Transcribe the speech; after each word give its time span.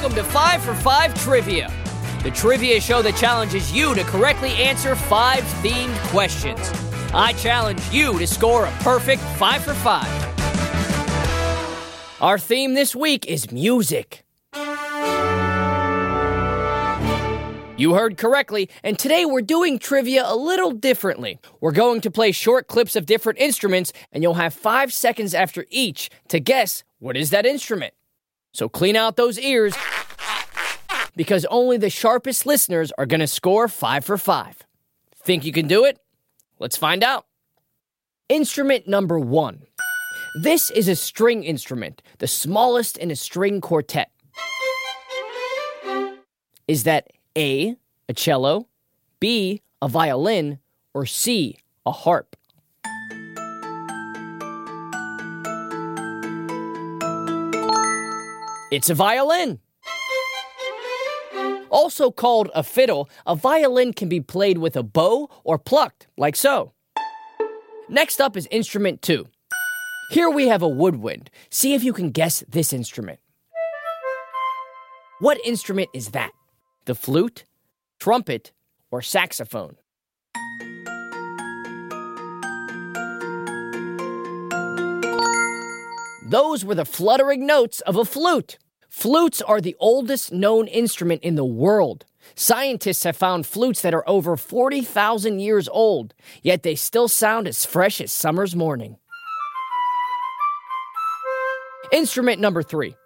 Welcome 0.00 0.16
to 0.16 0.24
5 0.24 0.62
for 0.62 0.74
5 0.74 1.22
Trivia, 1.22 1.70
the 2.22 2.30
trivia 2.30 2.80
show 2.80 3.02
that 3.02 3.16
challenges 3.16 3.70
you 3.70 3.94
to 3.94 4.02
correctly 4.04 4.48
answer 4.52 4.96
five 4.96 5.42
themed 5.62 5.94
questions. 6.08 6.58
I 7.12 7.34
challenge 7.34 7.82
you 7.92 8.18
to 8.18 8.26
score 8.26 8.64
a 8.64 8.70
perfect 8.80 9.20
5 9.20 9.62
for 9.62 9.74
5. 9.74 12.22
Our 12.22 12.38
theme 12.38 12.72
this 12.72 12.96
week 12.96 13.26
is 13.26 13.52
music. 13.52 14.24
You 17.76 17.92
heard 17.92 18.16
correctly, 18.16 18.70
and 18.82 18.98
today 18.98 19.26
we're 19.26 19.42
doing 19.42 19.78
trivia 19.78 20.22
a 20.24 20.34
little 20.34 20.70
differently. 20.70 21.38
We're 21.60 21.72
going 21.72 22.00
to 22.00 22.10
play 22.10 22.32
short 22.32 22.68
clips 22.68 22.96
of 22.96 23.04
different 23.04 23.38
instruments, 23.38 23.92
and 24.12 24.22
you'll 24.22 24.32
have 24.32 24.54
five 24.54 24.94
seconds 24.94 25.34
after 25.34 25.66
each 25.68 26.08
to 26.28 26.40
guess 26.40 26.84
what 27.00 27.18
is 27.18 27.28
that 27.28 27.44
instrument. 27.44 27.92
So 28.52 28.68
clean 28.68 28.96
out 28.96 29.16
those 29.16 29.38
ears 29.38 29.74
because 31.16 31.44
only 31.46 31.76
the 31.76 31.90
sharpest 31.90 32.46
listeners 32.46 32.92
are 32.98 33.06
going 33.06 33.20
to 33.20 33.26
score 33.26 33.68
five 33.68 34.04
for 34.04 34.18
five. 34.18 34.62
Think 35.16 35.44
you 35.44 35.52
can 35.52 35.68
do 35.68 35.84
it? 35.84 35.98
Let's 36.58 36.76
find 36.76 37.04
out. 37.04 37.26
Instrument 38.28 38.88
number 38.88 39.18
one. 39.18 39.62
This 40.42 40.70
is 40.70 40.88
a 40.88 40.94
string 40.94 41.42
instrument, 41.42 42.02
the 42.18 42.28
smallest 42.28 42.96
in 42.96 43.10
a 43.10 43.16
string 43.16 43.60
quartet. 43.60 44.10
Is 46.68 46.84
that 46.84 47.08
A, 47.36 47.76
a 48.08 48.12
cello, 48.12 48.68
B, 49.18 49.62
a 49.82 49.88
violin, 49.88 50.60
or 50.94 51.04
C, 51.06 51.58
a 51.84 51.90
harp? 51.90 52.36
It's 58.70 58.88
a 58.88 58.94
violin. 58.94 59.58
Also 61.70 62.12
called 62.12 62.50
a 62.54 62.62
fiddle, 62.62 63.10
a 63.26 63.34
violin 63.34 63.92
can 63.92 64.08
be 64.08 64.20
played 64.20 64.58
with 64.58 64.76
a 64.76 64.84
bow 64.84 65.28
or 65.42 65.58
plucked, 65.58 66.06
like 66.16 66.36
so. 66.36 66.72
Next 67.88 68.20
up 68.20 68.36
is 68.36 68.46
instrument 68.52 69.02
two. 69.02 69.26
Here 70.10 70.30
we 70.30 70.46
have 70.46 70.62
a 70.62 70.68
woodwind. 70.68 71.30
See 71.50 71.74
if 71.74 71.82
you 71.82 71.92
can 71.92 72.10
guess 72.10 72.44
this 72.48 72.72
instrument. 72.72 73.18
What 75.18 75.38
instrument 75.44 75.88
is 75.92 76.10
that? 76.10 76.30
The 76.84 76.94
flute, 76.94 77.44
trumpet, 77.98 78.52
or 78.92 79.02
saxophone? 79.02 79.76
Those 86.30 86.64
were 86.64 86.76
the 86.76 86.84
fluttering 86.84 87.44
notes 87.44 87.80
of 87.80 87.96
a 87.96 88.04
flute. 88.04 88.56
Flutes 88.90 89.40
are 89.40 89.60
the 89.60 89.76
oldest 89.78 90.32
known 90.32 90.66
instrument 90.66 91.22
in 91.22 91.36
the 91.36 91.44
world. 91.44 92.04
Scientists 92.34 93.04
have 93.04 93.16
found 93.16 93.46
flutes 93.46 93.82
that 93.82 93.94
are 93.94 94.06
over 94.08 94.36
40,000 94.36 95.38
years 95.38 95.68
old, 95.68 96.12
yet 96.42 96.64
they 96.64 96.74
still 96.74 97.06
sound 97.06 97.46
as 97.46 97.64
fresh 97.64 98.00
as 98.00 98.10
summer's 98.10 98.56
morning. 98.56 98.96
Instrument 101.92 102.40
number 102.40 102.64
three. 102.64 102.96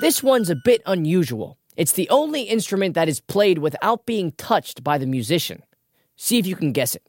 This 0.00 0.24
one's 0.24 0.50
a 0.50 0.56
bit 0.64 0.82
unusual. 0.86 1.56
It's 1.76 1.92
the 1.92 2.08
only 2.10 2.42
instrument 2.42 2.94
that 2.94 3.08
is 3.08 3.20
played 3.20 3.58
without 3.58 4.04
being 4.04 4.32
touched 4.32 4.82
by 4.82 4.98
the 4.98 5.06
musician. 5.06 5.62
See 6.16 6.38
if 6.38 6.48
you 6.48 6.56
can 6.56 6.72
guess 6.72 6.96
it. 6.96 7.06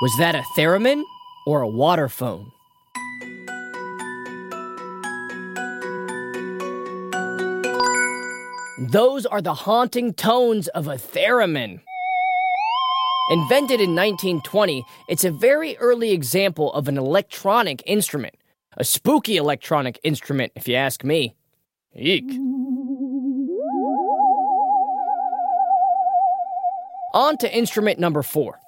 Was 0.00 0.16
that 0.18 0.34
a 0.34 0.42
theremin 0.56 1.02
or 1.46 1.62
a 1.62 1.68
waterphone? 1.68 2.52
Those 8.90 9.26
are 9.26 9.40
the 9.40 9.54
haunting 9.54 10.12
tones 10.12 10.66
of 10.68 10.88
a 10.88 10.96
theremin. 10.96 11.80
Invented 13.30 13.80
in 13.80 13.94
1920, 13.94 14.84
it's 15.08 15.24
a 15.24 15.30
very 15.30 15.76
early 15.76 16.10
example 16.10 16.72
of 16.72 16.88
an 16.88 16.98
electronic 16.98 17.84
instrument. 17.86 18.34
A 18.76 18.82
spooky 18.82 19.36
electronic 19.36 20.00
instrument, 20.02 20.50
if 20.56 20.66
you 20.66 20.74
ask 20.74 21.04
me. 21.04 21.36
Eek. 21.94 22.28
On 27.14 27.36
to 27.36 27.56
instrument 27.56 28.00
number 28.00 28.22
four. 28.22 28.58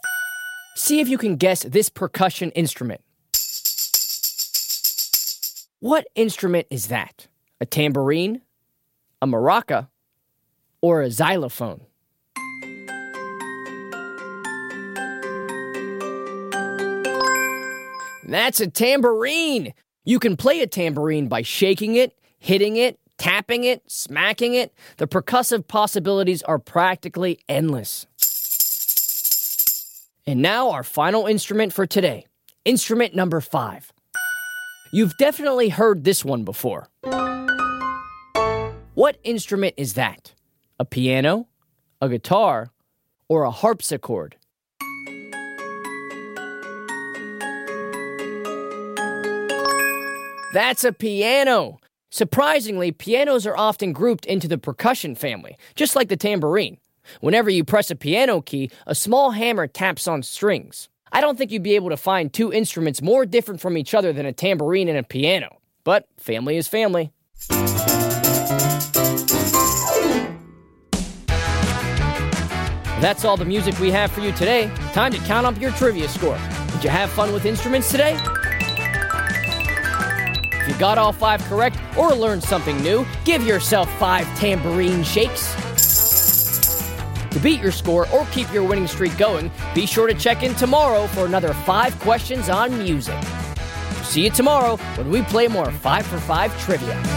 See 0.76 1.00
if 1.00 1.08
you 1.08 1.18
can 1.18 1.34
guess 1.34 1.64
this 1.64 1.88
percussion 1.88 2.52
instrument. 2.52 3.00
What 5.80 6.06
instrument 6.14 6.68
is 6.70 6.86
that? 6.86 7.26
A 7.60 7.66
tambourine? 7.66 8.42
A 9.20 9.26
maraca? 9.26 9.88
Or 10.84 11.00
a 11.00 11.10
xylophone? 11.10 11.80
That's 18.22 18.60
a 18.60 18.66
tambourine! 18.66 19.72
You 20.04 20.18
can 20.18 20.36
play 20.36 20.60
a 20.60 20.66
tambourine 20.66 21.28
by 21.28 21.40
shaking 21.40 21.94
it, 21.94 22.18
hitting 22.38 22.76
it, 22.76 22.98
tapping 23.16 23.64
it, 23.64 23.90
smacking 23.90 24.52
it. 24.52 24.74
The 24.98 25.06
percussive 25.06 25.66
possibilities 25.66 26.42
are 26.42 26.58
practically 26.58 27.38
endless. 27.48 28.06
And 30.26 30.42
now, 30.42 30.70
our 30.70 30.84
final 30.84 31.26
instrument 31.26 31.72
for 31.72 31.86
today 31.86 32.26
instrument 32.66 33.14
number 33.14 33.40
five. 33.40 33.90
You've 34.92 35.16
definitely 35.16 35.70
heard 35.70 36.04
this 36.04 36.26
one 36.26 36.44
before. 36.44 36.88
What 38.92 39.16
instrument 39.24 39.72
is 39.78 39.94
that? 39.94 40.34
A 40.80 40.84
piano, 40.84 41.46
a 42.00 42.08
guitar, 42.08 42.72
or 43.28 43.44
a 43.44 43.50
harpsichord? 43.52 44.34
That's 50.52 50.82
a 50.82 50.92
piano. 50.92 51.78
Surprisingly, 52.10 52.90
pianos 52.90 53.46
are 53.46 53.56
often 53.56 53.92
grouped 53.92 54.26
into 54.26 54.48
the 54.48 54.58
percussion 54.58 55.14
family, 55.14 55.56
just 55.76 55.94
like 55.94 56.08
the 56.08 56.16
tambourine. 56.16 56.78
Whenever 57.20 57.50
you 57.50 57.62
press 57.62 57.92
a 57.92 57.96
piano 57.96 58.40
key, 58.40 58.70
a 58.84 58.96
small 58.96 59.30
hammer 59.30 59.68
taps 59.68 60.08
on 60.08 60.24
strings. 60.24 60.88
I 61.12 61.20
don't 61.20 61.38
think 61.38 61.52
you'd 61.52 61.62
be 61.62 61.76
able 61.76 61.90
to 61.90 61.96
find 61.96 62.32
two 62.32 62.52
instruments 62.52 63.00
more 63.00 63.24
different 63.26 63.60
from 63.60 63.78
each 63.78 63.94
other 63.94 64.12
than 64.12 64.26
a 64.26 64.32
tambourine 64.32 64.88
and 64.88 64.98
a 64.98 65.04
piano. 65.04 65.60
But 65.84 66.08
family 66.18 66.56
is 66.56 66.66
family. 66.66 67.12
That's 73.00 73.24
all 73.24 73.36
the 73.36 73.44
music 73.44 73.78
we 73.78 73.90
have 73.90 74.12
for 74.12 74.20
you 74.20 74.32
today. 74.32 74.70
Time 74.92 75.12
to 75.12 75.18
count 75.18 75.46
up 75.46 75.60
your 75.60 75.72
trivia 75.72 76.08
score. 76.08 76.38
Did 76.72 76.84
you 76.84 76.90
have 76.90 77.10
fun 77.10 77.32
with 77.32 77.44
instruments 77.44 77.90
today? 77.90 78.18
If 80.62 80.68
you 80.68 80.74
got 80.78 80.96
all 80.96 81.12
five 81.12 81.42
correct 81.44 81.78
or 81.96 82.14
learned 82.14 82.42
something 82.42 82.80
new, 82.82 83.04
give 83.24 83.44
yourself 83.44 83.90
five 83.98 84.26
tambourine 84.38 85.02
shakes. 85.02 85.54
To 87.30 87.40
beat 87.40 87.60
your 87.60 87.72
score 87.72 88.08
or 88.10 88.24
keep 88.26 88.52
your 88.52 88.62
winning 88.64 88.86
streak 88.86 89.18
going, 89.18 89.50
be 89.74 89.86
sure 89.86 90.06
to 90.06 90.14
check 90.14 90.42
in 90.42 90.54
tomorrow 90.54 91.06
for 91.08 91.26
another 91.26 91.52
five 91.52 91.98
questions 91.98 92.48
on 92.48 92.78
music. 92.78 93.20
See 94.04 94.22
you 94.22 94.30
tomorrow 94.30 94.76
when 94.96 95.10
we 95.10 95.22
play 95.22 95.48
more 95.48 95.70
5 95.70 96.06
for 96.06 96.18
5 96.18 96.60
trivia. 96.64 97.13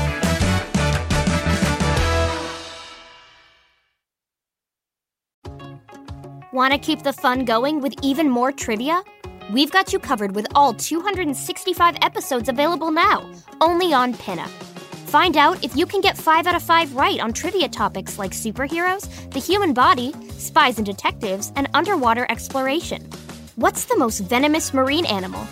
Want 6.53 6.71
to 6.71 6.79
keep 6.79 7.03
the 7.03 7.11
fun 7.11 7.43
going 7.43 7.81
with 7.81 7.93
even 8.01 8.29
more 8.29 8.53
trivia? 8.53 9.03
We've 9.51 9.69
got 9.69 9.91
you 9.91 9.99
covered 9.99 10.33
with 10.33 10.47
all 10.55 10.73
265 10.73 11.97
episodes 12.01 12.47
available 12.47 12.89
now, 12.89 13.29
only 13.59 13.93
on 13.93 14.13
Pinna. 14.13 14.47
Find 15.07 15.35
out 15.35 15.61
if 15.61 15.75
you 15.75 15.85
can 15.85 15.99
get 15.99 16.17
5 16.17 16.47
out 16.47 16.55
of 16.55 16.63
5 16.63 16.95
right 16.95 17.19
on 17.19 17.33
trivia 17.33 17.67
topics 17.67 18.17
like 18.17 18.31
superheroes, 18.31 19.09
the 19.31 19.41
human 19.41 19.73
body, 19.73 20.13
spies 20.37 20.77
and 20.77 20.85
detectives, 20.85 21.51
and 21.57 21.67
underwater 21.73 22.25
exploration. 22.29 23.09
What's 23.57 23.83
the 23.83 23.97
most 23.97 24.19
venomous 24.19 24.73
marine 24.73 25.05
animal? 25.05 25.45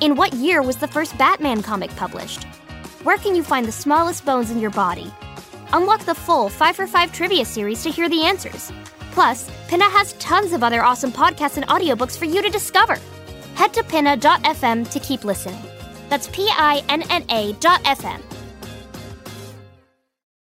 In 0.00 0.16
what 0.16 0.32
year 0.32 0.62
was 0.62 0.78
the 0.78 0.88
first 0.88 1.16
Batman 1.16 1.62
comic 1.62 1.94
published? 1.94 2.42
Where 3.04 3.18
can 3.18 3.36
you 3.36 3.44
find 3.44 3.66
the 3.66 3.72
smallest 3.72 4.24
bones 4.24 4.50
in 4.50 4.58
your 4.58 4.70
body? 4.70 5.12
Unlock 5.72 6.04
the 6.06 6.14
full 6.14 6.48
5 6.48 6.74
for 6.74 6.88
5 6.88 7.12
trivia 7.12 7.44
series 7.44 7.84
to 7.84 7.90
hear 7.90 8.08
the 8.08 8.24
answers. 8.24 8.72
Plus, 9.12 9.50
Pinna 9.68 9.88
has 9.90 10.12
tons 10.14 10.52
of 10.52 10.62
other 10.62 10.82
awesome 10.82 11.12
podcasts 11.12 11.56
and 11.56 11.66
audiobooks 11.68 12.16
for 12.16 12.24
you 12.24 12.42
to 12.42 12.48
discover. 12.48 12.98
Head 13.54 13.74
to 13.74 13.84
pinna.fm 13.84 14.90
to 14.90 15.00
keep 15.00 15.24
listening. 15.24 15.60
That's 16.08 16.28
P 16.28 16.48
I 16.50 16.82
N 16.88 17.02
N 17.10 17.24
A 17.30 17.52
dot 17.54 17.82
FM 17.84 18.20